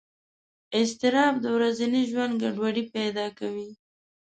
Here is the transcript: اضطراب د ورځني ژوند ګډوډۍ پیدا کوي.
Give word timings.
اضطراب 0.79 1.33
د 1.41 1.45
ورځني 1.55 2.01
ژوند 2.11 2.33
ګډوډۍ 2.41 2.85
پیدا 2.95 3.25
کوي. 3.39 3.69